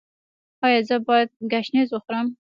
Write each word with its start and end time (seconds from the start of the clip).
ایا 0.65 0.79
زه 0.87 0.95
باید 1.07 1.29
ګشنیز 1.51 1.89
وخورم؟ 1.91 2.27